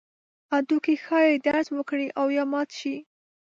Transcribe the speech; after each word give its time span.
هډوکي 0.51 0.95
ښایي 1.03 1.35
درز 1.45 1.67
وکړي 1.77 2.07
او 2.19 2.25
یا 2.37 2.43
مات 2.51 2.69
شي. 2.79 2.95